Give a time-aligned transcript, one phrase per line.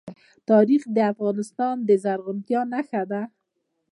[0.49, 3.21] تاریخ د افغانستان د زرغونتیا نښه ده.